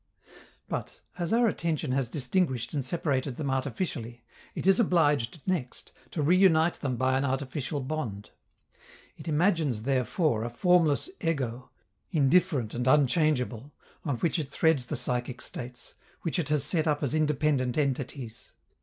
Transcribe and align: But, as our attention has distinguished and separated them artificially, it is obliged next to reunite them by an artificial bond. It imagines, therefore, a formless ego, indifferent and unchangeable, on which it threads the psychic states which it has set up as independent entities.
But, 0.67 0.99
as 1.19 1.31
our 1.31 1.47
attention 1.47 1.91
has 1.91 2.09
distinguished 2.09 2.73
and 2.73 2.83
separated 2.83 3.35
them 3.37 3.51
artificially, 3.51 4.23
it 4.55 4.65
is 4.65 4.79
obliged 4.79 5.41
next 5.45 5.91
to 6.09 6.23
reunite 6.23 6.79
them 6.81 6.95
by 6.95 7.19
an 7.19 7.23
artificial 7.23 7.81
bond. 7.81 8.31
It 9.15 9.27
imagines, 9.27 9.83
therefore, 9.83 10.43
a 10.43 10.49
formless 10.49 11.11
ego, 11.21 11.69
indifferent 12.09 12.73
and 12.73 12.87
unchangeable, 12.87 13.73
on 14.03 14.17
which 14.17 14.39
it 14.39 14.49
threads 14.49 14.87
the 14.87 14.95
psychic 14.95 15.39
states 15.39 15.93
which 16.23 16.39
it 16.39 16.49
has 16.49 16.63
set 16.63 16.87
up 16.87 17.03
as 17.03 17.13
independent 17.13 17.77
entities. 17.77 18.53